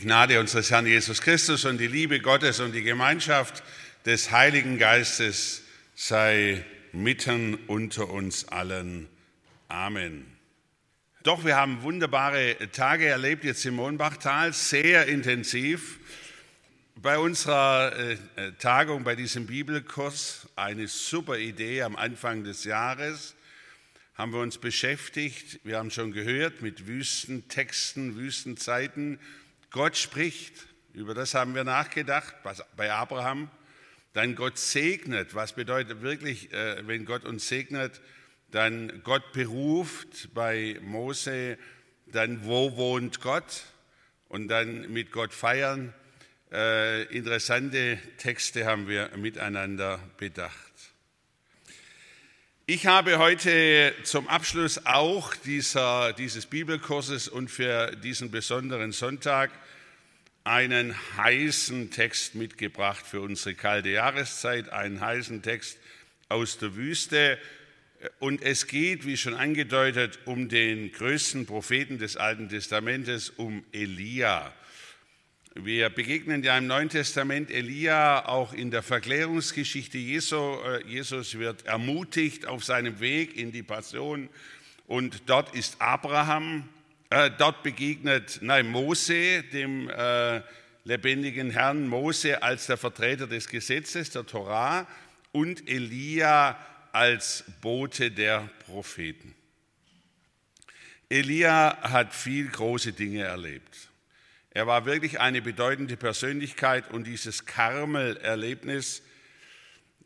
[0.00, 3.62] Gnade unseres Herrn Jesus Christus und die Liebe Gottes und die Gemeinschaft
[4.06, 5.62] des Heiligen Geistes
[5.94, 9.10] sei mitten unter uns allen.
[9.68, 10.24] Amen.
[11.22, 15.98] Doch wir haben wunderbare Tage erlebt jetzt im Mohnbachtal, sehr intensiv.
[16.96, 18.16] Bei unserer äh,
[18.58, 23.34] Tagung, bei diesem Bibelkurs, eine super Idee am Anfang des Jahres,
[24.14, 25.60] haben wir uns beschäftigt.
[25.62, 29.18] Wir haben schon gehört mit Wüstentexten, Wüstenzeiten
[29.70, 30.54] Gott spricht,
[30.92, 32.34] über das haben wir nachgedacht
[32.76, 33.50] bei Abraham.
[34.12, 38.00] Dann Gott segnet, was bedeutet wirklich, äh, wenn Gott uns segnet,
[38.50, 41.56] dann Gott beruft bei Mose,
[42.06, 43.64] dann wo wohnt Gott
[44.28, 45.94] und dann mit Gott feiern.
[46.50, 50.69] Äh, interessante Texte haben wir miteinander bedacht.
[52.72, 59.50] Ich habe heute zum Abschluss auch dieser, dieses Bibelkurses und für diesen besonderen Sonntag
[60.44, 65.78] einen heißen Text mitgebracht für unsere kalte Jahreszeit, einen heißen Text
[66.28, 67.38] aus der Wüste.
[68.20, 74.54] Und es geht, wie schon angedeutet, um den größten Propheten des Alten Testamentes, um Elia.
[75.62, 80.36] Wir begegnen ja im Neuen Testament Elia auch in der Verklärungsgeschichte Jesu.
[80.36, 84.30] Äh, Jesus wird ermutigt auf seinem Weg in die Passion
[84.86, 86.66] und dort ist Abraham,
[87.10, 90.40] äh, dort begegnet nein, Mose, dem äh,
[90.84, 94.86] lebendigen Herrn, Mose als der Vertreter des Gesetzes, der Torah
[95.32, 96.58] und Elia
[96.90, 99.34] als Bote der Propheten.
[101.10, 103.89] Elia hat viel große Dinge erlebt.
[104.52, 109.02] Er war wirklich eine bedeutende Persönlichkeit und dieses Karmel-Erlebnis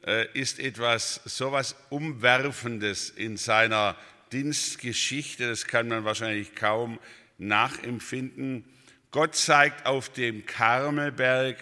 [0.06, 3.96] äh, ist etwas sowas Umwerfendes in seiner
[4.32, 6.98] Dienstgeschichte, das kann man wahrscheinlich kaum
[7.38, 8.64] nachempfinden.
[9.10, 11.56] Gott zeigt auf dem Karmelberg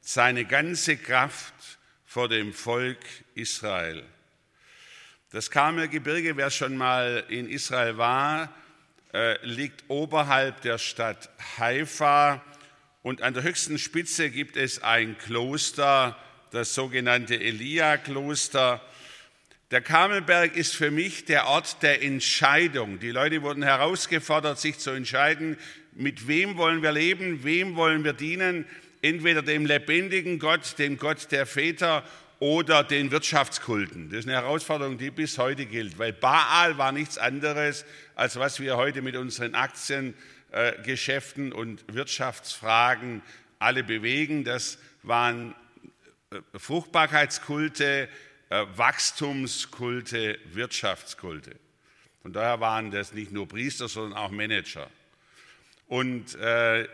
[0.00, 1.54] seine ganze Kraft
[2.04, 2.98] vor dem Volk
[3.34, 4.04] Israel.
[5.30, 8.54] Das Karmelgebirge, wer schon mal in Israel war,
[9.12, 12.42] äh, liegt oberhalb der Stadt Haifa
[13.02, 16.16] und an der höchsten Spitze gibt es ein Kloster,
[16.50, 18.82] das sogenannte Elia-Kloster.
[19.70, 22.98] Der Karmelberg ist für mich der Ort der Entscheidung.
[22.98, 25.56] Die Leute wurden herausgefordert, sich zu entscheiden,
[25.92, 28.66] mit wem wollen wir leben, wem wollen wir dienen,
[29.02, 32.04] entweder dem lebendigen Gott, dem Gott der Väter
[32.40, 34.08] oder den Wirtschaftskulten.
[34.08, 37.84] Das ist eine Herausforderung, die bis heute gilt, weil Baal war nichts anderes,
[38.14, 43.22] als was wir heute mit unseren Aktiengeschäften und Wirtschaftsfragen
[43.58, 44.44] alle bewegen.
[44.44, 45.54] Das waren
[46.30, 48.08] äh, Fruchtbarkeitskulte,
[48.48, 51.54] äh, Wachstumskulte, Wirtschaftskulte.
[52.22, 54.90] Von daher waren das nicht nur Priester, sondern auch Manager.
[55.88, 56.88] Und äh,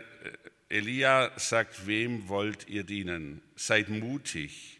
[0.67, 3.41] Elia sagt, wem wollt ihr dienen?
[3.55, 4.76] Seid mutig äh,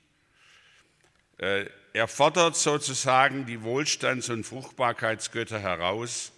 [1.37, 6.31] er fordert sozusagen die Wohlstands- und Fruchtbarkeitsgötter heraus.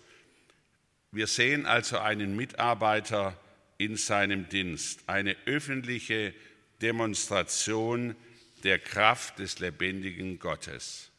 [1.11, 3.39] Wir sehen also einen Mitarbeiter
[3.77, 6.33] in seinem Dienst, eine öffentliche
[6.81, 8.15] Demonstration
[8.63, 11.11] der Kraft des lebendigen Gottes.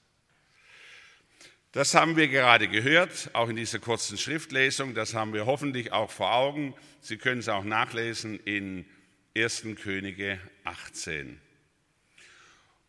[1.73, 4.95] Das haben wir gerade gehört, auch in dieser kurzen Schriftlesung.
[4.95, 6.75] Das haben wir hoffentlich auch vor Augen.
[7.01, 8.85] Sie können es auch nachlesen in
[9.37, 9.67] 1.
[9.81, 11.41] Könige 18.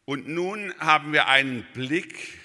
[0.06, 2.38] Und nun haben wir einen Blick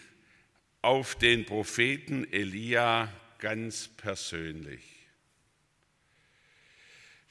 [0.82, 4.82] auf den Propheten Elia ganz persönlich.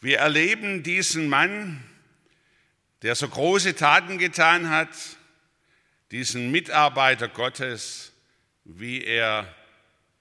[0.02, 1.84] Wir erleben diesen Mann,
[3.02, 4.90] der so große Taten getan hat,
[6.12, 8.14] diesen Mitarbeiter Gottes,
[8.64, 9.54] wie er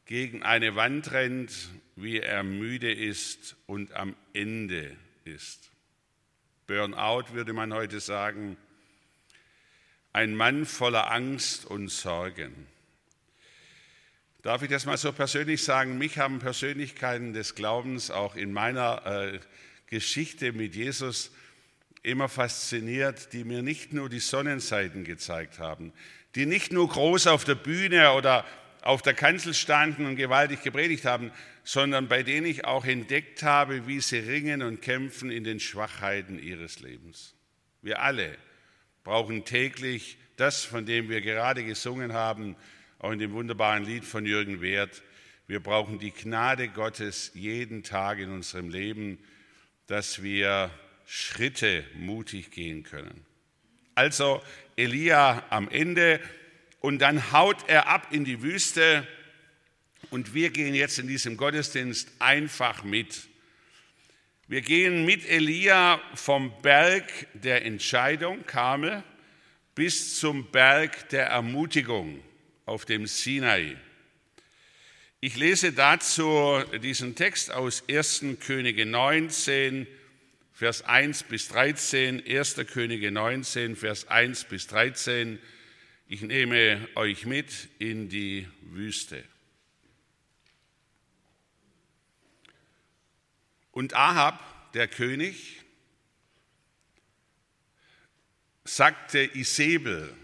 [0.06, 5.70] gegen eine Wand rennt, wie er müde ist und am Ende ist.
[6.66, 8.56] Burnout würde man heute sagen
[10.14, 12.55] ein Mann voller Angst und Sorgen.
[14.43, 15.99] Darf ich das mal so persönlich sagen?
[15.99, 19.40] Mich haben Persönlichkeiten des Glaubens auch in meiner äh,
[19.88, 21.32] Geschichte mit Jesus
[22.05, 25.93] immer fasziniert, die mir nicht nur die Sonnenseiten gezeigt haben,
[26.37, 28.46] die nicht nur groß auf der Bühne oder
[28.82, 31.32] auf der Kanzel standen und gewaltig gepredigt haben,
[31.64, 36.38] sondern bei denen ich auch entdeckt habe, wie sie ringen und kämpfen in den Schwachheiten
[36.38, 37.34] ihres Lebens.
[37.82, 38.37] Wir alle
[39.04, 42.56] brauchen täglich das, von dem wir gerade gesungen haben,
[42.98, 45.02] auch in dem wunderbaren Lied von Jürgen Wert.
[45.46, 49.18] Wir brauchen die Gnade Gottes jeden Tag in unserem Leben,
[49.86, 50.70] dass wir
[51.06, 53.26] Schritte mutig gehen können.
[53.94, 54.42] Also
[54.74, 56.18] Elia am Ende
[56.80, 59.06] und dann haut er ab in die Wüste
[60.10, 63.28] und wir gehen jetzt in diesem Gottesdienst einfach mit.
[64.46, 69.02] Wir gehen mit Elia vom Berg der Entscheidung, Karmel,
[69.75, 72.23] bis zum Berg der Ermutigung
[72.67, 73.75] auf dem Sinai.
[75.20, 78.23] Ich lese dazu diesen Text aus 1.
[78.41, 79.87] Könige 19,
[80.52, 82.56] Vers 1 bis 13, 1.
[82.70, 85.38] Könige 19, Vers 1 bis 13.
[86.06, 89.25] Ich nehme euch mit in die Wüste.
[93.74, 95.64] Und Ahab, der König,
[98.62, 100.14] sagte Isabel,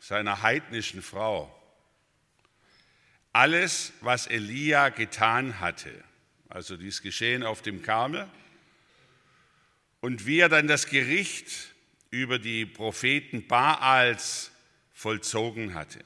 [0.00, 1.54] seiner heidnischen Frau,
[3.34, 5.92] alles, was Elia getan hatte,
[6.48, 8.26] also dies Geschehen auf dem Karmel,
[10.00, 11.74] und wie er dann das Gericht
[12.08, 14.50] über die Propheten Baals
[14.94, 16.02] vollzogen hatte.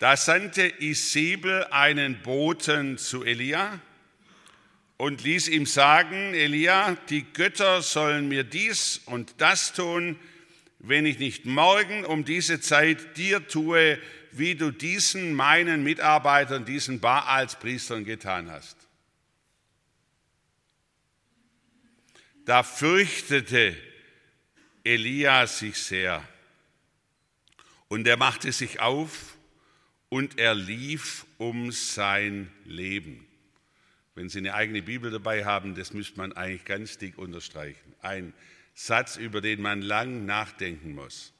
[0.00, 3.80] Da sandte Isabel einen Boten zu Elia
[5.00, 10.20] und ließ ihm sagen, Elia, die Götter sollen mir dies und das tun,
[10.78, 13.98] wenn ich nicht morgen um diese Zeit dir tue,
[14.30, 18.76] wie du diesen meinen Mitarbeitern, diesen Baalspriestern getan hast.
[22.44, 23.74] Da fürchtete
[24.84, 26.22] Elia sich sehr
[27.88, 29.38] und er machte sich auf
[30.10, 33.29] und er lief um sein Leben.
[34.20, 37.94] Wenn Sie eine eigene Bibel dabei haben, das müsste man eigentlich ganz dick unterstreichen.
[38.02, 38.34] Ein
[38.74, 41.32] Satz, über den man lang nachdenken muss.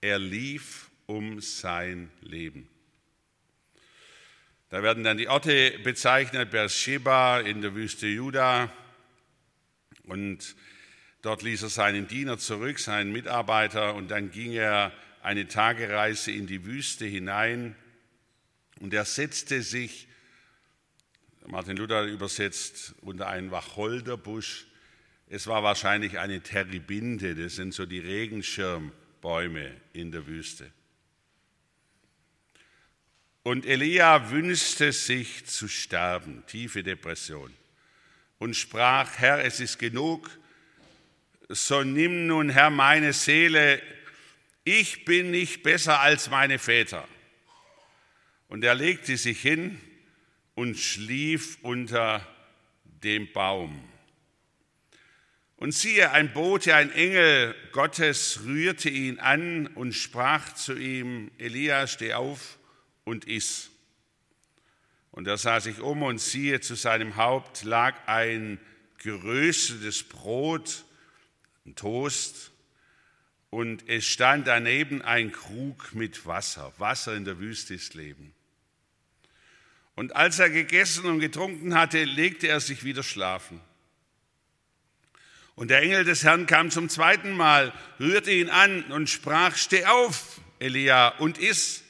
[0.00, 2.68] Er lief um sein Leben.
[4.68, 8.72] Da werden dann die Orte bezeichnet, Beersheba in der Wüste Juda.
[10.04, 10.54] Und
[11.20, 16.46] dort ließ er seinen Diener zurück, seinen Mitarbeiter, und dann ging er eine Tagereise in
[16.46, 17.74] die Wüste hinein.
[18.78, 20.06] Und er setzte sich
[21.46, 24.66] Martin Luther übersetzt unter einen Wacholderbusch.
[25.28, 30.70] Es war wahrscheinlich eine Terebinte, das sind so die Regenschirmbäume in der Wüste.
[33.42, 37.52] Und Elia wünschte sich zu sterben, tiefe Depression,
[38.38, 40.30] und sprach, Herr, es ist genug,
[41.50, 43.82] so nimm nun, Herr, meine Seele,
[44.64, 47.06] ich bin nicht besser als meine Väter.
[48.48, 49.78] Und er legte sich hin
[50.54, 52.26] und schlief unter
[53.02, 53.82] dem Baum.
[55.56, 61.86] Und siehe, ein Bote, ein Engel Gottes rührte ihn an und sprach zu ihm, Elia,
[61.86, 62.58] steh auf
[63.04, 63.70] und iss.
[65.10, 68.58] Und er sah sich um und siehe, zu seinem Haupt lag ein
[68.98, 70.84] geröstetes Brot,
[71.64, 72.50] ein Toast,
[73.50, 76.72] und es stand daneben ein Krug mit Wasser.
[76.78, 78.34] Wasser in der Wüste ist Leben.
[79.96, 83.60] Und als er gegessen und getrunken hatte, legte er sich wieder schlafen.
[85.54, 89.84] Und der Engel des Herrn kam zum zweiten Mal, rührte ihn an und sprach, steh
[89.84, 91.84] auf, Elia, und iss,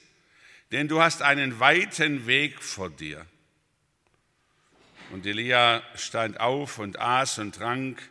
[0.70, 3.24] denn du hast einen weiten Weg vor dir.
[5.10, 8.02] Und Elia stand auf und aß und trank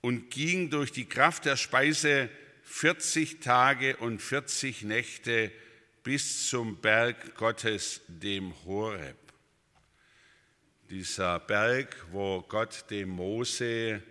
[0.00, 2.28] und ging durch die Kraft der Speise
[2.64, 5.50] 40 Tage und 40 Nächte
[6.02, 9.16] bis zum Berg Gottes, dem Horeb.
[10.90, 14.02] Dieser Berg, wo Gott dem Mose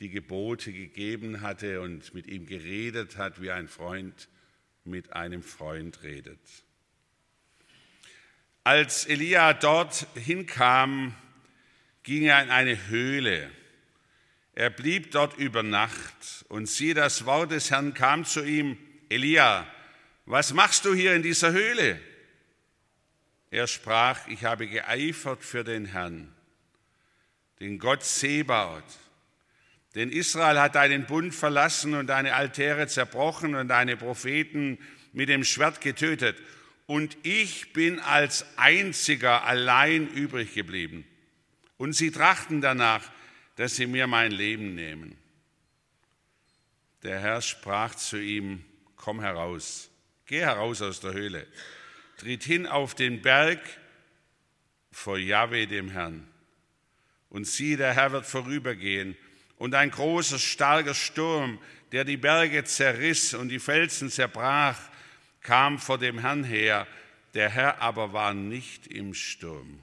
[0.00, 4.28] die Gebote gegeben hatte und mit ihm geredet hat, wie ein Freund
[4.84, 6.40] mit einem Freund redet.
[8.64, 11.14] Als Elia dort hinkam,
[12.02, 13.50] ging er in eine Höhle.
[14.54, 19.66] Er blieb dort über Nacht und siehe, das Wort des Herrn kam zu ihm, Elia,
[20.26, 22.00] was machst du hier in dieser Höhle?
[23.50, 26.34] Er sprach, ich habe geeifert für den Herrn,
[27.60, 28.84] den Gott Sebaot.
[29.94, 34.78] Denn Israel hat deinen Bund verlassen und deine Altäre zerbrochen und deine Propheten
[35.12, 36.36] mit dem Schwert getötet.
[36.86, 41.06] Und ich bin als einziger allein übrig geblieben.
[41.76, 43.08] Und sie trachten danach,
[43.56, 45.16] dass sie mir mein Leben nehmen.
[47.04, 48.64] Der Herr sprach zu ihm,
[48.96, 49.93] komm heraus
[50.26, 51.46] Geh heraus aus der Höhle,
[52.16, 53.60] tritt hin auf den Berg
[54.90, 56.26] vor Jahwe, dem Herrn.
[57.28, 59.16] Und siehe, der Herr wird vorübergehen,
[59.56, 61.58] und ein großer, starker Sturm,
[61.92, 64.78] der die Berge zerriss und die Felsen zerbrach,
[65.40, 66.86] kam vor dem Herrn her,
[67.34, 69.80] der Herr aber war nicht im Sturm.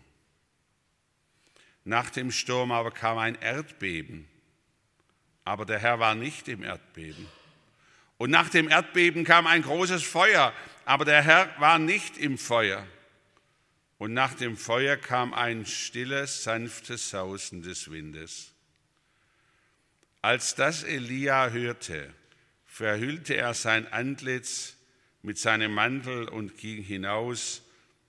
[1.83, 4.27] Nach dem Sturm aber kam ein Erdbeben,
[5.43, 7.27] aber der Herr war nicht im Erdbeben.
[8.21, 10.53] Und nach dem Erdbeben kam ein großes Feuer,
[10.85, 12.85] aber der Herr war nicht im Feuer.
[13.97, 18.53] Und nach dem Feuer kam ein stilles, sanftes Sausen des Windes.
[20.21, 22.13] Als das Elia hörte,
[22.67, 24.75] verhüllte er sein Antlitz
[25.23, 27.63] mit seinem Mantel und ging hinaus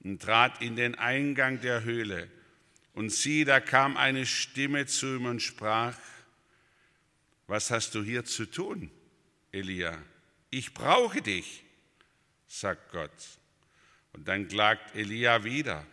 [0.04, 2.28] und trat in den Eingang der Höhle.
[2.92, 5.96] Und sieh, da kam eine Stimme zu ihm und sprach,
[7.46, 8.90] was hast du hier zu tun,
[9.52, 10.02] Elia?
[10.50, 11.62] Ich brauche dich,
[12.46, 13.10] sagt Gott.
[14.12, 15.86] Und dann klagt Elia wieder.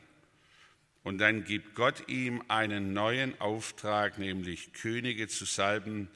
[1.03, 6.09] Und dann gibt Gott ihm einen neuen Auftrag, nämlich Könige zu salben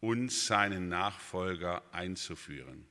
[0.00, 2.86] und seinen Nachfolger einzuführen.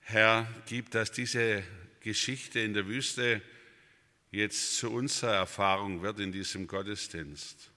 [0.00, 1.62] Herr, gib, dass diese
[2.00, 3.42] Geschichte in der Wüste
[4.30, 7.70] jetzt zu unserer Erfahrung wird in diesem Gottesdienst.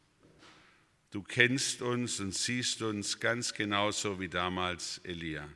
[1.13, 5.47] Du kennst uns und siehst uns ganz genauso wie damals Elia.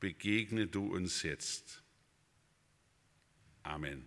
[0.00, 1.82] Begegne du uns jetzt.
[3.62, 4.06] Amen.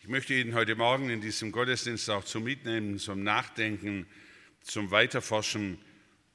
[0.00, 4.06] Ich möchte Ihnen heute Morgen in diesem Gottesdienst auch zum Mitnehmen, zum Nachdenken,
[4.62, 5.78] zum Weiterforschen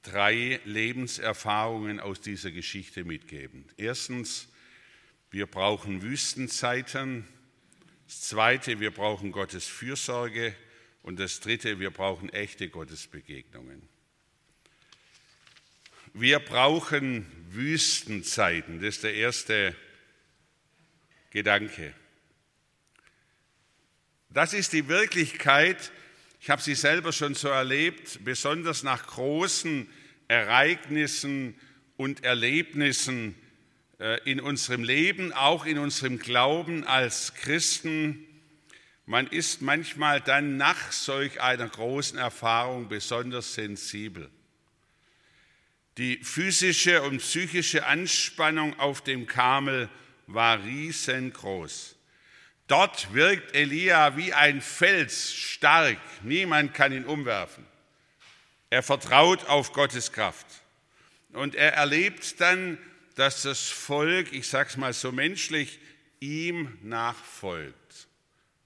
[0.04, 3.66] drei Lebenserfahrungen aus dieser Geschichte mitgeben.
[3.76, 4.50] Erstens,
[5.32, 7.28] wir brauchen Wüstenzeiten.
[8.08, 10.56] Das Zweite, wir brauchen Gottes Fürsorge.
[11.04, 13.82] Und das Dritte, wir brauchen echte Gottesbegegnungen.
[16.14, 18.80] Wir brauchen Wüstenzeiten.
[18.82, 19.76] Das ist der erste
[21.32, 21.94] Gedanke.
[24.30, 25.92] Das ist die Wirklichkeit.
[26.40, 29.90] Ich habe sie selber schon so erlebt, besonders nach großen
[30.30, 31.60] Ereignissen
[31.98, 33.36] und Erlebnissen
[34.26, 38.26] in unserem Leben, auch in unserem Glauben als Christen.
[39.06, 44.30] Man ist manchmal dann nach solch einer großen Erfahrung besonders sensibel.
[45.98, 49.90] Die physische und psychische Anspannung auf dem Karmel
[50.28, 51.96] war riesengroß.
[52.68, 55.98] Dort wirkt Elia wie ein Fels stark.
[56.22, 57.66] Niemand kann ihn umwerfen.
[58.70, 60.46] Er vertraut auf Gottes Kraft.
[61.32, 62.78] Und er erlebt dann,
[63.18, 65.80] dass das Volk, ich sage es mal so menschlich,
[66.20, 68.08] ihm nachfolgt.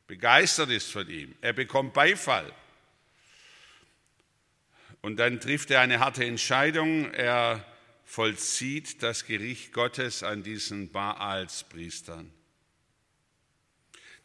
[0.08, 1.34] Begeistert ist von ihm.
[1.40, 2.52] Er bekommt Beifall.
[5.02, 7.14] Und dann trifft er eine harte Entscheidung.
[7.14, 7.66] Er
[8.04, 12.30] vollzieht das Gericht Gottes an diesen Baals Priestern.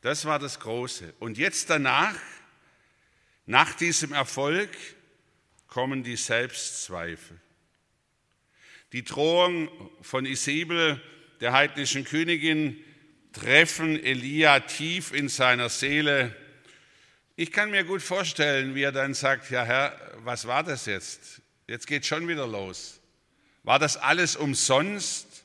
[0.00, 1.14] Das war das Große.
[1.20, 2.16] Und jetzt danach,
[3.46, 4.70] nach diesem Erfolg,
[5.68, 7.40] kommen die Selbstzweifel.
[8.92, 9.68] Die Drohung
[10.00, 11.00] von Isabel,
[11.40, 12.82] der heidnischen Königin,
[13.32, 16.34] treffen Elia tief in seiner Seele.
[17.34, 21.42] Ich kann mir gut vorstellen, wie er dann sagt, ja Herr, was war das jetzt?
[21.66, 23.00] Jetzt geht schon wieder los.
[23.64, 25.44] War das alles umsonst?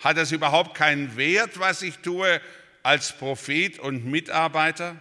[0.00, 2.40] Hat das überhaupt keinen Wert, was ich tue
[2.82, 5.00] als Prophet und Mitarbeiter?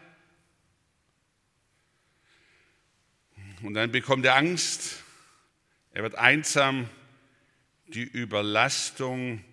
[3.61, 5.03] Und dann bekommt er Angst,
[5.95, 6.87] er wird einsam,
[7.87, 9.43] die Überlastung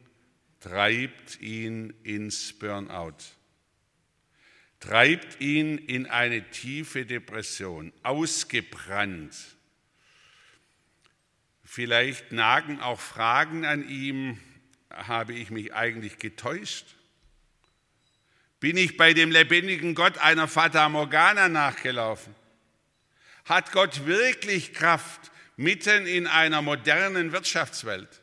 [0.61, 3.17] treibt ihn ins Burnout
[4.83, 9.35] treibt ihn in eine tiefe Depression, ausgebrannt.
[11.65, 14.41] Vielleicht nagen auch Fragen an ihm,
[14.91, 16.97] habe ich mich eigentlich getäuscht?
[18.59, 22.35] Bin ich bei dem lebendigen Gott einer Fata Morgana nachgelaufen?
[23.45, 25.32] Hat Gott wirklich Kraft
[25.63, 28.21] mitten in einer modernen Wirtschaftswelt?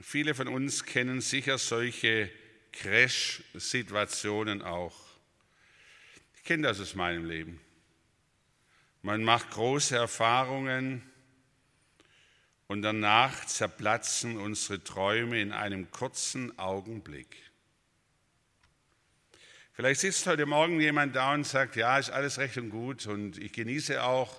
[0.00, 2.30] Viele von uns kennen sicher solche
[2.72, 4.96] Crash-Situationen auch.
[6.36, 7.60] Ich kenne das aus meinem Leben.
[9.02, 11.02] Man macht große Erfahrungen
[12.68, 17.51] und danach zerplatzen unsere Träume in einem kurzen Augenblick.
[19.74, 23.38] Vielleicht sitzt heute Morgen jemand da und sagt, ja, ist alles recht und gut und
[23.38, 24.38] ich genieße auch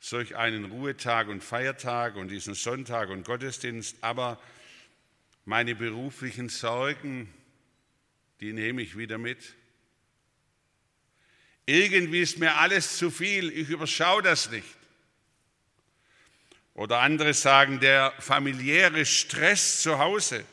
[0.00, 4.40] solch einen Ruhetag und Feiertag und diesen Sonntag und Gottesdienst, aber
[5.44, 7.32] meine beruflichen Sorgen,
[8.40, 9.54] die nehme ich wieder mit.
[11.66, 14.66] Irgendwie ist mir alles zu viel, ich überschaue das nicht.
[16.74, 20.44] Oder andere sagen, der familiäre Stress zu Hause.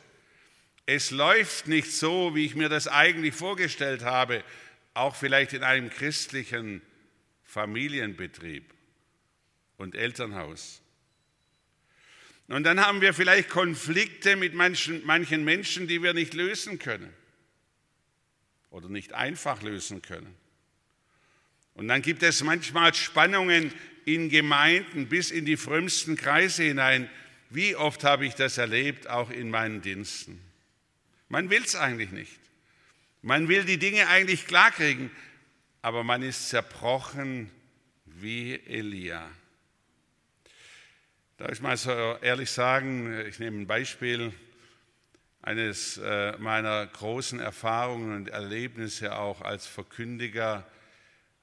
[0.85, 4.43] Es läuft nicht so, wie ich mir das eigentlich vorgestellt habe,
[4.93, 6.81] auch vielleicht in einem christlichen
[7.43, 8.73] Familienbetrieb
[9.77, 10.81] und Elternhaus.
[12.47, 17.13] Und dann haben wir vielleicht Konflikte mit manchen, manchen Menschen, die wir nicht lösen können
[18.69, 20.35] oder nicht einfach lösen können.
[21.75, 23.73] Und dann gibt es manchmal Spannungen
[24.05, 27.09] in Gemeinden bis in die frömmsten Kreise hinein.
[27.49, 30.39] Wie oft habe ich das erlebt, auch in meinen Diensten.
[31.29, 32.39] Man will es eigentlich nicht.
[33.21, 35.09] Man will die Dinge eigentlich klarkriegen,
[35.81, 37.49] aber man ist zerbrochen
[38.05, 39.29] wie Elia.
[41.37, 44.33] Darf ich mal so ehrlich sagen, ich nehme ein Beispiel
[45.41, 50.65] eines äh, meiner großen Erfahrungen und Erlebnisse auch als Verkündiger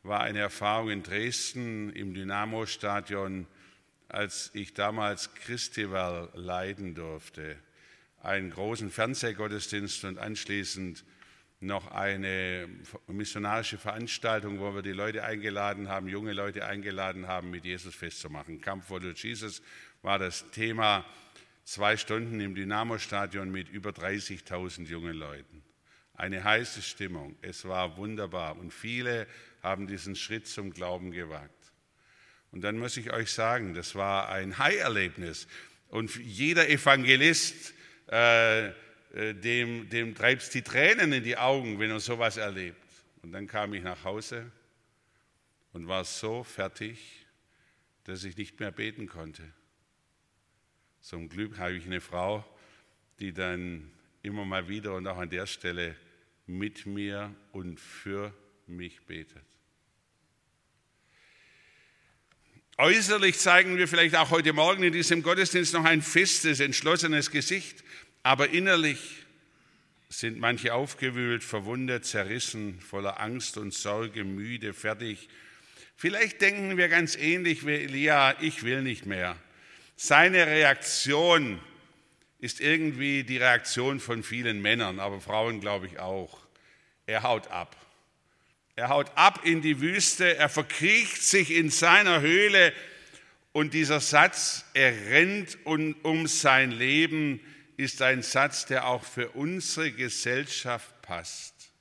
[0.03, 3.47] war eine Erfahrung in Dresden im Dynamo-Stadion,
[4.09, 7.57] als ich damals Christival leiten durfte.
[8.23, 11.05] Einen großen Fernsehgottesdienst und anschließend
[11.61, 12.69] noch eine
[13.07, 18.61] missionarische Veranstaltung, wo wir die Leute eingeladen haben, junge Leute eingeladen haben, mit Jesus festzumachen.
[18.61, 19.63] Camp for Jesus
[20.03, 21.05] war das Thema.
[21.65, 25.63] Zwei Stunden im Dynamo-Stadion mit über 30.000 jungen Leuten.
[26.15, 27.37] Eine heiße Stimmung.
[27.43, 29.27] Es war wunderbar und viele
[29.63, 31.73] haben diesen Schritt zum Glauben gewagt.
[32.51, 35.47] Und dann muss ich euch sagen, das war ein High-Erlebnis.
[35.89, 37.75] Und jeder Evangelist
[38.11, 42.83] äh, äh, dem, dem treibt es die Tränen in die Augen, wenn er sowas erlebt.
[43.23, 44.51] Und dann kam ich nach Hause
[45.73, 47.27] und war so fertig,
[48.05, 49.43] dass ich nicht mehr beten konnte.
[51.01, 52.45] Zum Glück habe ich eine Frau,
[53.19, 53.91] die dann
[54.23, 55.97] immer mal wieder und auch an der Stelle
[56.47, 58.35] mit mir und für
[58.67, 59.45] mich betet.
[62.83, 67.85] Äußerlich zeigen wir vielleicht auch heute Morgen in diesem Gottesdienst noch ein festes, entschlossenes Gesicht.
[68.23, 68.99] Aber innerlich
[70.09, 75.29] sind manche aufgewühlt, verwundet, zerrissen, voller Angst und Sorge, müde, fertig.
[75.95, 79.37] Vielleicht denken wir ganz ähnlich wie Elia, ich will nicht mehr.
[79.97, 81.61] Seine Reaktion
[82.39, 86.39] ist irgendwie die Reaktion von vielen Männern, aber Frauen glaube ich auch.
[87.05, 87.77] Er haut ab.
[88.81, 92.73] Er haut ab in die Wüste, er verkriecht sich in seiner Höhle
[93.53, 97.41] und dieser Satz, er rennt um sein Leben,
[97.77, 101.75] ist ein Satz, der auch für unsere Gesellschaft passt.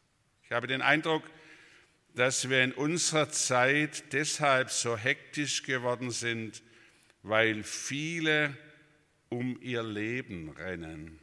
[0.44, 1.24] Ich habe den Eindruck,
[2.16, 6.62] dass wir in unserer Zeit deshalb so hektisch geworden sind,
[7.24, 8.58] weil viele
[9.30, 11.18] um ihr Leben rennen,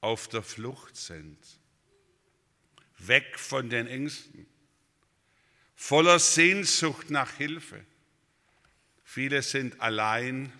[0.00, 1.38] auf der Flucht sind,
[2.98, 4.46] weg von den Ängsten,
[5.80, 7.80] voller Sehnsucht nach Hilfe.
[9.02, 10.52] Viele sind allein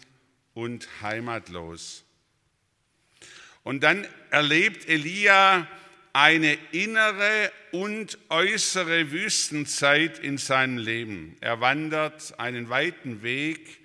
[0.54, 2.04] und heimatlos.
[3.62, 5.68] Und dann erlebt Elia
[6.14, 11.36] eine innere und äußere Wüstenzeit in seinem Leben.
[11.40, 13.78] Er wandert einen weiten Weg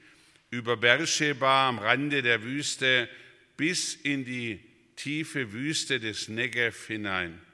[0.52, 3.10] über Beersheba am Rande der Wüste
[3.58, 4.62] bis in die
[4.96, 7.45] tiefe Wüste des Negev hinein.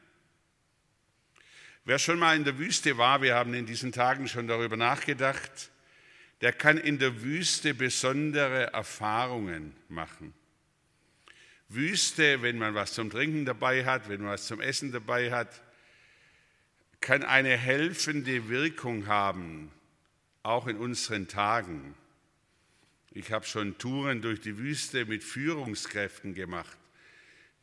[1.83, 5.71] Wer schon mal in der Wüste war, wir haben in diesen Tagen schon darüber nachgedacht,
[6.41, 10.33] der kann in der Wüste besondere Erfahrungen machen.
[11.69, 15.61] Wüste, wenn man was zum Trinken dabei hat, wenn man was zum Essen dabei hat,
[16.99, 19.71] kann eine helfende Wirkung haben,
[20.43, 21.95] auch in unseren Tagen.
[23.11, 26.77] Ich habe schon Touren durch die Wüste mit Führungskräften gemacht,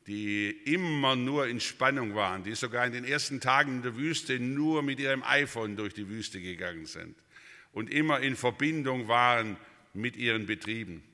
[0.09, 4.41] die immer nur in Spannung waren, die sogar in den ersten Tagen in der Wüste
[4.41, 7.15] nur mit ihrem iPhone durch die Wüste gegangen sind
[7.73, 9.59] und immer in Verbindung waren
[9.93, 11.05] mit ihren Betrieben,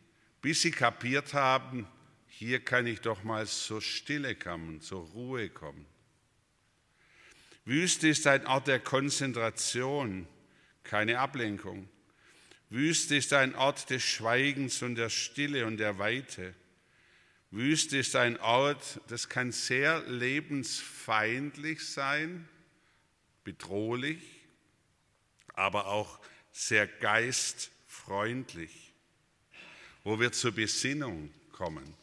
[0.41, 1.89] bis sie kapiert haben,
[2.29, 5.87] hier kann ich doch mal zur Stille kommen, zur Ruhe kommen.
[7.65, 10.29] Wüste ist ein Ort der Konzentration,
[10.85, 11.89] keine Ablenkung.
[12.71, 16.55] Wüste ist ein Ort des Schweigens und der Stille und der Weite.
[17.55, 22.49] Wüste ist ein Ort, das kann sehr lebensfeindlich sein,
[23.45, 24.19] bedrohlich,
[25.55, 26.19] aber auch
[26.51, 28.93] sehr geistfreundlich,
[30.03, 31.95] wo wir zur Besinnung kommen.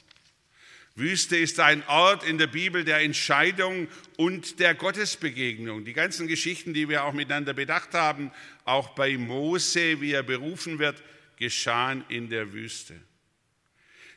[0.96, 5.84] Wüste ist ein Ort in der Bibel der Entscheidung und der Gottesbegegnung.
[5.84, 8.32] Die ganzen Geschichten, die wir auch miteinander bedacht haben,
[8.64, 11.04] auch bei Mose, wie er berufen wird,
[11.36, 12.96] geschahen in der Wüste.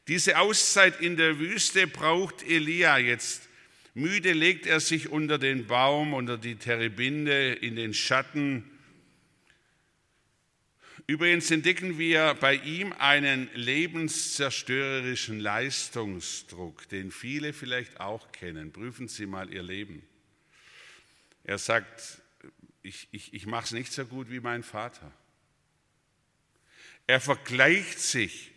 [0.08, 3.48] Diese Auszeit in der Wüste braucht Elia jetzt.
[3.94, 8.68] Müde legt er sich unter den Baum, unter die Terebinde, in den Schatten.
[11.06, 18.72] Übrigens entdecken wir bei ihm einen lebenszerstörerischen Leistungsdruck, den viele vielleicht auch kennen.
[18.72, 20.02] Prüfen Sie mal Ihr Leben.
[21.44, 22.22] Er sagt,
[22.82, 25.12] ich, ich, ich mache es nicht so gut wie mein Vater.
[27.06, 28.53] Er vergleicht sich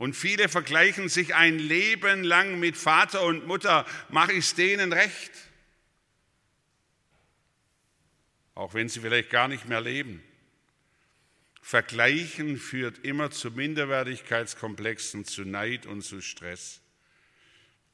[0.00, 3.84] und viele vergleichen sich ein Leben lang mit Vater und Mutter.
[4.08, 5.30] Mache ich es denen recht?
[8.54, 10.22] Auch wenn sie vielleicht gar nicht mehr leben.
[11.60, 16.80] Vergleichen führt immer zu Minderwertigkeitskomplexen, zu Neid und zu Stress.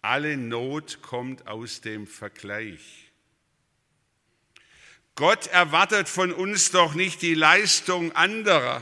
[0.01, 3.11] Alle Not kommt aus dem Vergleich.
[5.17, 8.81] Gott erwartet von uns doch nicht die Leistung anderer,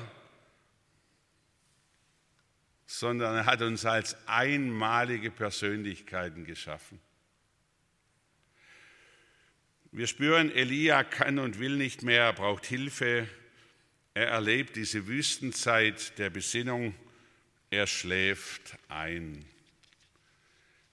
[2.98, 7.00] sondern er hat uns als einmalige Persönlichkeiten geschaffen.
[9.90, 13.28] Wir spüren, Elia kann und will nicht mehr, er braucht Hilfe,
[14.14, 16.94] er erlebt diese Wüstenzeit der Besinnung,
[17.68, 19.44] er schläft ein.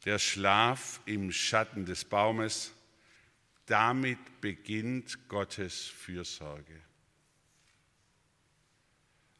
[0.06, 2.74] Der Schlaf im Schatten des Baumes,
[3.68, 6.82] damit beginnt Gottes Fürsorge.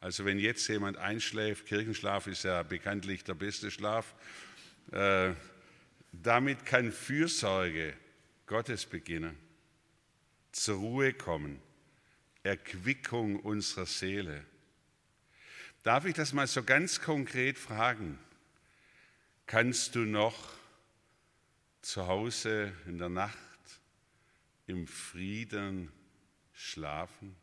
[0.02, 4.16] Also wenn jetzt jemand einschläft, Kirchenschlaf ist ja bekanntlich der beste Schlaf,
[4.90, 5.32] äh,
[6.10, 7.94] damit kann Fürsorge
[8.46, 9.38] Gottes beginnen,
[10.50, 11.62] zur Ruhe kommen
[12.42, 14.44] Erquickung unserer Seele.
[15.84, 18.18] Darf ich das mal so ganz konkret fragen?
[19.46, 20.52] Kannst du noch
[21.80, 23.38] zu Hause in der Nacht
[24.66, 25.92] im Frieden
[26.54, 27.36] schlafen?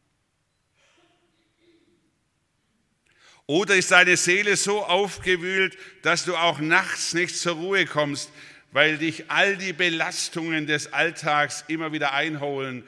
[3.49, 8.29] Oder ist deine Seele so aufgewühlt, dass du auch nachts nicht zur Ruhe kommst,
[8.71, 12.83] weil dich all die Belastungen des Alltags immer wieder einholen,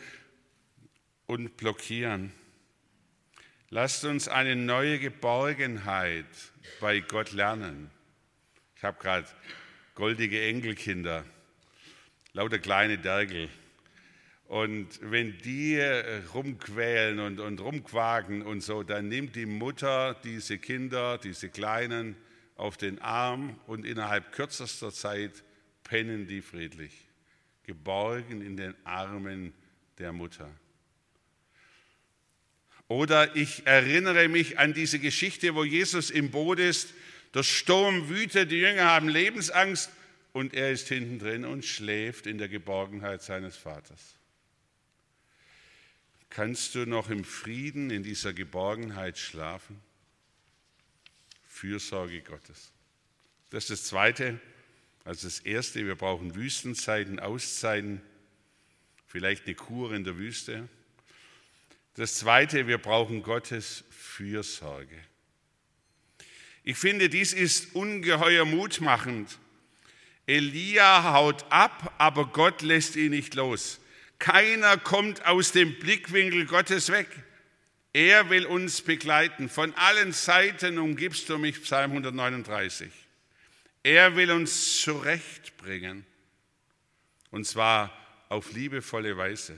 [1.25, 2.31] und blockieren.
[3.71, 6.25] Lasst uns eine neue Geborgenheit
[6.79, 7.89] bei Gott lernen.
[8.75, 9.27] Ich habe gerade
[9.95, 11.25] goldige Enkelkinder,
[12.33, 13.49] lauter kleine Dergel.
[14.51, 15.79] Und wenn die
[16.33, 22.17] rumquälen und, und rumquaken und so, dann nimmt die Mutter diese Kinder, diese Kleinen,
[22.57, 25.31] auf den Arm und innerhalb kürzester Zeit
[25.85, 26.91] pennen die friedlich,
[27.63, 29.53] geborgen in den Armen
[29.99, 30.51] der Mutter.
[32.89, 36.93] Oder ich erinnere mich an diese Geschichte, wo Jesus im Boot ist,
[37.33, 39.89] der Sturm wütet, die Jünger haben Lebensangst
[40.33, 44.17] und er ist hinten drin und schläft in der Geborgenheit seines Vaters.
[46.31, 49.81] Kannst du noch im Frieden in dieser Geborgenheit schlafen?
[51.45, 52.71] Fürsorge Gottes.
[53.49, 54.39] Das ist das Zweite.
[55.03, 58.01] Also das Erste, wir brauchen Wüstenzeiten, Auszeiten,
[59.07, 60.69] vielleicht eine Kur in der Wüste.
[61.95, 64.97] Das Zweite, wir brauchen Gottes Fürsorge.
[66.63, 69.37] Ich finde, dies ist ungeheuer mutmachend.
[70.27, 73.80] Elia haut ab, aber Gott lässt ihn nicht los.
[74.21, 77.07] Keiner kommt aus dem Blickwinkel Gottes weg.
[77.91, 79.49] Er will uns begleiten.
[79.49, 82.91] Von allen Seiten umgibst du mich, Psalm 139.
[83.81, 86.05] Er will uns zurechtbringen.
[87.31, 87.97] Und zwar
[88.29, 89.57] auf liebevolle Weise.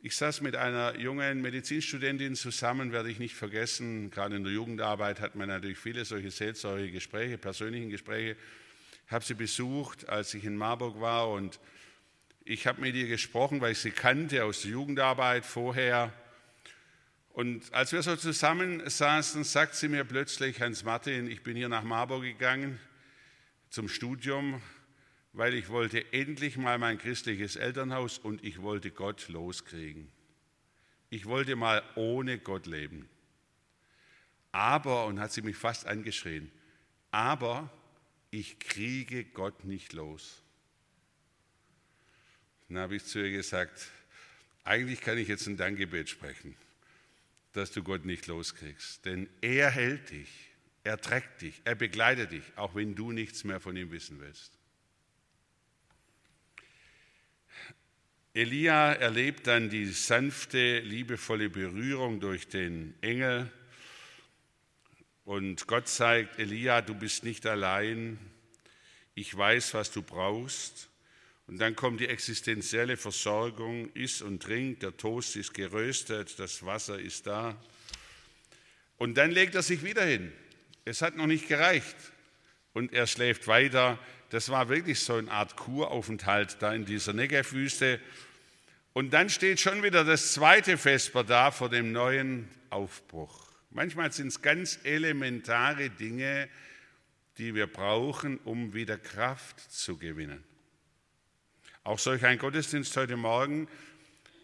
[0.00, 4.12] Ich saß mit einer jungen Medizinstudentin zusammen, werde ich nicht vergessen.
[4.12, 8.36] Gerade in der Jugendarbeit hat man natürlich viele solche seelsorge Gespräche, persönlichen Gespräche.
[9.04, 11.58] Ich habe sie besucht, als ich in Marburg war und
[12.44, 16.12] ich habe mit ihr gesprochen, weil ich sie kannte aus der Jugendarbeit vorher.
[17.30, 21.68] Und als wir so zusammen saßen, sagt sie mir plötzlich, Hans Martin, ich bin hier
[21.68, 22.80] nach Marburg gegangen
[23.70, 24.60] zum Studium,
[25.32, 30.10] weil ich wollte endlich mal mein christliches Elternhaus und ich wollte Gott loskriegen.
[31.10, 33.08] Ich wollte mal ohne Gott leben.
[34.52, 36.50] Aber, und hat sie mich fast angeschrien,
[37.10, 37.70] aber
[38.30, 40.42] ich kriege Gott nicht los.
[42.68, 43.88] Dann habe ich zu ihr gesagt,
[44.64, 46.54] eigentlich kann ich jetzt ein Dankgebet sprechen,
[47.52, 49.04] dass du Gott nicht loskriegst.
[49.06, 50.28] Denn er hält dich,
[50.84, 54.52] er trägt dich, er begleitet dich, auch wenn du nichts mehr von ihm wissen willst.
[58.34, 63.50] Elia erlebt dann die sanfte, liebevolle Berührung durch den Engel
[65.24, 68.18] und Gott zeigt, Elia, du bist nicht allein,
[69.14, 70.88] ich weiß, was du brauchst.
[71.48, 77.00] Und dann kommt die existenzielle Versorgung, iss und trink, der Toast ist geröstet, das Wasser
[77.00, 77.56] ist da.
[78.98, 80.30] Und dann legt er sich wieder hin.
[80.84, 81.96] Es hat noch nicht gereicht.
[82.74, 83.98] Und er schläft weiter.
[84.28, 87.98] Das war wirklich so eine Art Kuraufenthalt da in dieser Negev-Wüste.
[88.92, 93.48] Und dann steht schon wieder das zweite Vesper da vor dem neuen Aufbruch.
[93.70, 96.48] Manchmal sind es ganz elementare Dinge,
[97.38, 100.44] die wir brauchen, um wieder Kraft zu gewinnen.
[101.88, 103.66] Auch solch ein Gottesdienst heute Morgen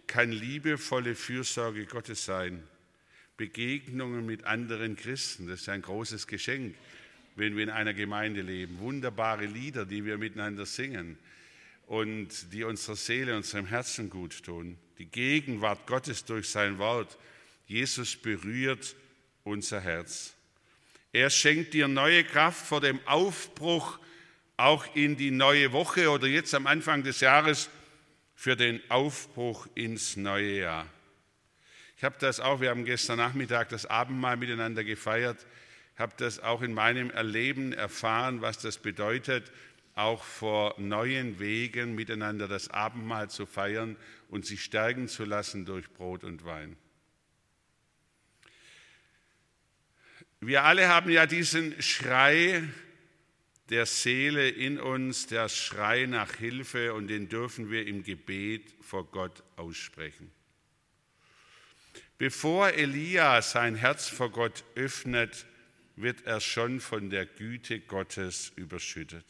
[0.06, 2.62] kann liebevolle Fürsorge Gottes sein.
[3.36, 6.74] Begegnungen mit anderen Christen, das ist ein großes Geschenk,
[7.36, 8.78] wenn wir in einer Gemeinde leben.
[8.78, 11.18] Wunderbare Lieder, die wir miteinander singen
[11.86, 14.78] und die unserer Seele, unserem Herzen gut tun.
[14.96, 17.18] Die Gegenwart Gottes durch sein Wort.
[17.66, 18.96] Jesus berührt
[19.42, 20.32] unser Herz.
[21.12, 23.98] Er schenkt dir neue Kraft vor dem Aufbruch
[24.56, 27.70] auch in die neue Woche oder jetzt am Anfang des Jahres
[28.34, 30.86] für den Aufbruch ins neue Jahr.
[31.96, 35.46] Ich habe das auch, wir haben gestern Nachmittag das Abendmahl miteinander gefeiert,
[35.96, 39.50] habe das auch in meinem Erleben erfahren, was das bedeutet,
[39.94, 43.96] auch vor neuen Wegen miteinander das Abendmahl zu feiern
[44.28, 46.76] und sich stärken zu lassen durch Brot und Wein.
[50.40, 52.64] Wir alle haben ja diesen Schrei
[53.70, 59.10] der Seele in uns, der Schrei nach Hilfe und den dürfen wir im Gebet vor
[59.10, 60.30] Gott aussprechen.
[62.18, 65.46] Bevor Elia sein Herz vor Gott öffnet,
[65.96, 69.24] wird er schon von der Güte Gottes überschüttet.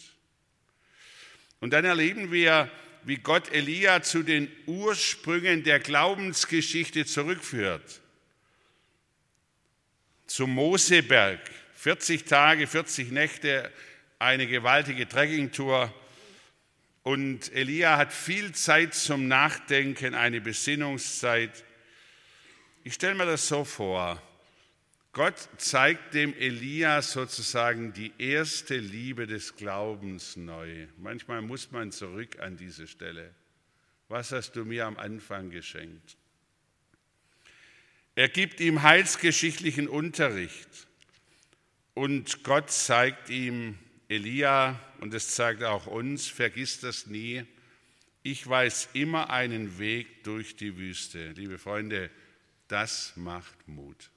[1.61, 2.71] Und dann erleben wir,
[3.05, 8.01] wie Gott Elia zu den Ursprüngen der Glaubensgeschichte zurückführt.
[10.27, 11.41] Zum Moseberg,
[11.75, 13.71] 40 Tage, 40 Nächte,
[14.19, 15.93] eine gewaltige Trekkingtour.
[17.03, 21.65] Und Elia hat viel Zeit zum Nachdenken, eine Besinnungszeit.
[22.83, 24.23] Ich stelle mir das so vor.
[25.13, 30.89] Gott zeigt dem Elia sozusagen die erste Liebe des Glaubens neu.
[30.97, 33.33] Manchmal muss man zurück an diese Stelle.
[34.09, 36.17] Was hast du mir am Anfang geschenkt?
[38.17, 40.89] Er gibt ihm heilsgeschichtlichen Unterricht
[41.95, 43.79] und Gott zeigt ihm,
[44.15, 47.45] Elia, und es zeigt auch uns, vergiss das nie,
[48.23, 51.33] ich weiß immer einen Weg durch die Wüste.
[51.33, 52.11] Liebe Freunde,
[52.69, 54.11] das macht Mut.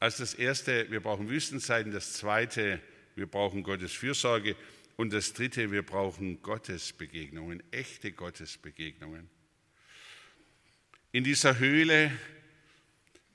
[0.00, 1.92] Also das Erste, wir brauchen Wüstenzeiten.
[1.92, 2.80] Das Zweite,
[3.14, 4.56] wir brauchen Gottes Fürsorge.
[4.96, 9.30] Und das Dritte, wir brauchen Gottesbegegnungen, echte Gottesbegegnungen.
[11.12, 12.10] In dieser Höhle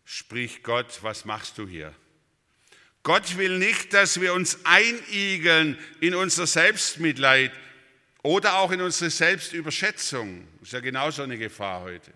[0.03, 1.95] spricht Gott, was machst du hier?
[3.07, 7.53] Gott will nicht, dass wir uns einigeln in unser Selbstmitleid
[8.21, 10.45] oder auch in unsere Selbstüberschätzung.
[10.59, 12.11] Das ist ja genauso eine Gefahr heute.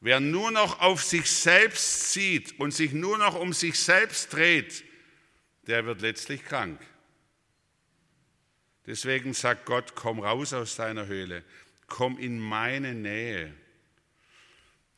[0.00, 4.84] Wer nur noch auf sich selbst sieht und sich nur noch um sich selbst dreht,
[5.66, 6.80] der wird letztlich krank.
[8.86, 11.44] Deswegen sagt Gott, komm raus aus deiner Höhle,
[11.88, 13.52] komm in meine Nähe.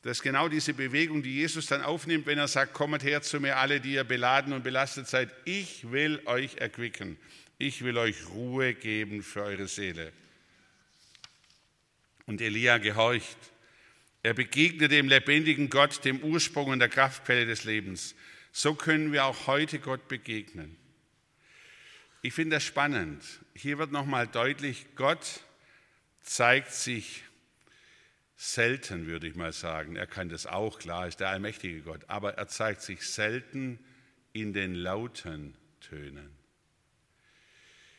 [0.03, 3.41] Das ist genau diese Bewegung, die Jesus dann aufnimmt, wenn er sagt, kommet her zu
[3.41, 5.31] mir alle, die ihr beladen und belastet seid.
[5.45, 7.19] Ich will euch erquicken.
[7.59, 10.13] Ich will euch Ruhe geben für eure Seele.
[12.27, 13.39] Und Elia gehorcht.
[14.23, 18.15] Er begegnet dem lebendigen Gott, dem Ursprung und der Kraftquelle des Lebens.
[18.53, 20.77] So können wir auch heute Gott begegnen.
[22.23, 23.25] Ich finde das spannend.
[23.55, 25.41] Hier wird nochmal deutlich, Gott
[26.23, 27.23] zeigt sich
[28.41, 29.97] selten, würde ich mal sagen.
[29.97, 33.81] Er kann das auch, klar, ist der allmächtige Gott, aber er zeigt sich selten
[34.33, 36.31] in den lauten Tönen.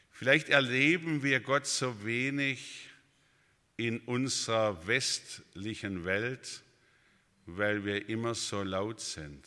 [0.10, 2.88] Vielleicht erleben wir Gott so wenig
[3.76, 6.64] in unserer westlichen Welt,
[7.46, 9.46] weil wir immer so laut sind.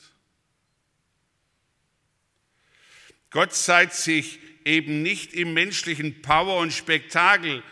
[3.31, 7.63] Gott zeigt sich eben nicht im menschlichen Power und Spektakel.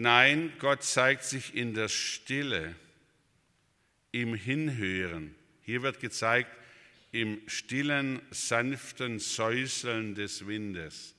[0.00, 2.76] Nein, Gott zeigt sich in der Stille,
[4.12, 5.34] im Hinhören.
[5.62, 6.56] Hier wird gezeigt,
[7.10, 11.16] im stillen, sanften Säuseln des Windes.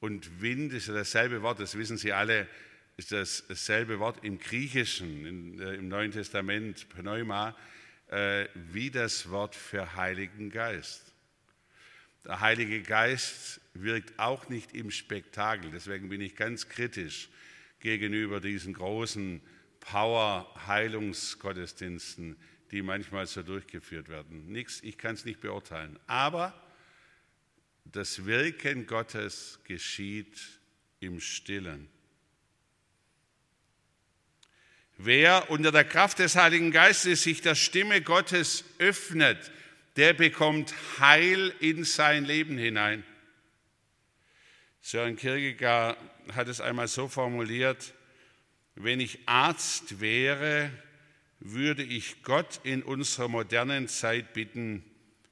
[0.00, 2.48] Und Wind ist ja dasselbe Wort, das wissen Sie alle,
[2.96, 7.56] ist dasselbe Wort im Griechischen, in, äh, im Neuen Testament, Pneuma,
[8.08, 11.14] äh, wie das Wort für Heiligen Geist.
[12.24, 17.28] Der Heilige Geist wirkt auch nicht im Spektakel, deswegen bin ich ganz kritisch
[17.80, 19.40] gegenüber diesen großen
[19.80, 22.36] Power-Heilungsgottesdiensten,
[22.70, 24.52] die manchmal so durchgeführt werden.
[24.52, 25.98] Nichts, ich kann es nicht beurteilen.
[26.06, 26.54] Aber
[27.84, 30.38] das Wirken Gottes geschieht
[31.00, 31.88] im Stillen.
[34.98, 39.50] Wer unter der Kraft des Heiligen Geistes sich der Stimme Gottes öffnet,
[39.96, 43.02] der bekommt Heil in sein Leben hinein.
[44.82, 45.96] Sören Kierkegaard
[46.34, 47.94] hat es einmal so formuliert,
[48.74, 50.70] wenn ich Arzt wäre,
[51.40, 54.84] würde ich Gott in unserer modernen Zeit bitten,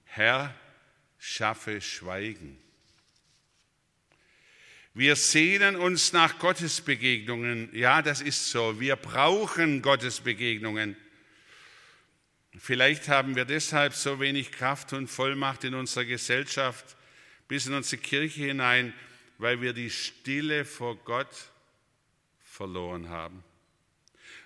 [0.05, 0.55] Herr,
[1.19, 2.59] schaffe Schweigen.
[4.95, 7.69] Wir sehnen uns nach Gottesbegegnungen.
[7.73, 8.81] Ja, das ist so.
[8.81, 10.97] Wir brauchen Gottesbegegnungen.
[12.59, 16.97] Vielleicht haben wir deshalb so wenig Kraft und Vollmacht in unserer Gesellschaft
[17.47, 18.93] bis in unsere Kirche hinein,
[19.39, 21.51] weil wir die Stille vor Gott
[22.43, 23.43] verloren haben.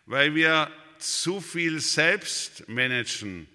[0.06, 3.48] Weil wir zu viel selbst managen,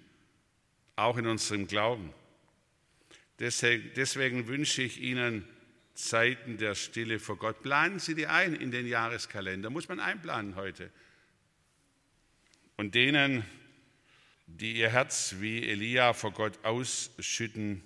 [0.96, 2.12] auch in unserem Glauben.
[3.38, 5.48] Deswegen, deswegen wünsche ich Ihnen
[5.94, 7.62] Zeiten der Stille vor Gott.
[7.62, 9.70] Planen Sie die ein in den Jahreskalender.
[9.70, 10.90] Muss man einplanen heute.
[12.76, 13.44] Und denen,
[14.46, 17.82] die ihr Herz wie Elia vor Gott ausschütten,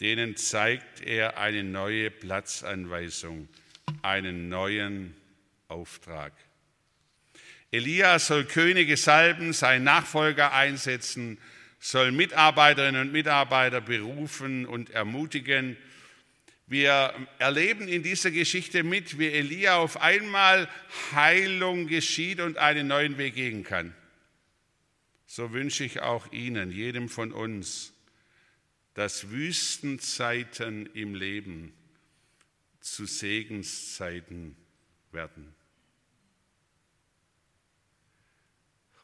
[0.00, 3.48] denen zeigt er eine neue Platzanweisung,
[4.02, 5.14] einen neuen
[5.68, 6.32] Auftrag.
[7.70, 11.38] Elia soll Könige salben, seinen Nachfolger einsetzen,
[11.78, 15.76] soll Mitarbeiterinnen und Mitarbeiter berufen und ermutigen.
[16.66, 20.68] Wir erleben in dieser Geschichte mit, wie Elia auf einmal
[21.12, 23.94] Heilung geschieht und einen neuen Weg gehen kann.
[25.26, 27.92] So wünsche ich auch Ihnen, jedem von uns,
[29.00, 31.72] dass Wüstenzeiten im Leben
[32.80, 34.54] zu Segenszeiten
[35.10, 35.54] werden.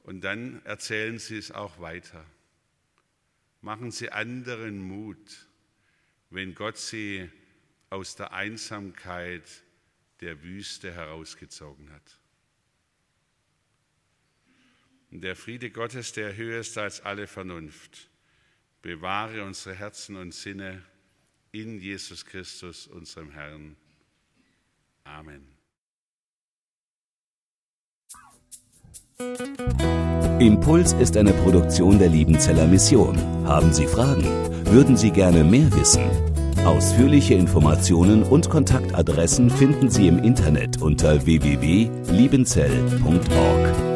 [0.03, 2.27] Und dann erzählen Sie es auch weiter.
[3.63, 5.49] Machen Sie anderen Mut,
[6.29, 7.31] wenn Gott Sie
[7.89, 9.63] aus der Einsamkeit
[10.21, 12.21] der Wüste herausgezogen hat.
[15.11, 18.11] Und der Friede Gottes, der höher ist als alle Vernunft,
[18.87, 20.81] bewahre unsere Herzen und Sinne
[21.51, 23.75] in Jesus Christus, unserem Herrn.
[25.03, 25.45] Amen.
[30.39, 33.19] Impuls ist eine Produktion der Liebenzeller Mission.
[33.45, 34.23] Haben Sie Fragen?
[34.67, 36.09] Würden Sie gerne mehr wissen?
[36.65, 43.96] Ausführliche Informationen und Kontaktadressen finden Sie im Internet unter www.liebenzell.org.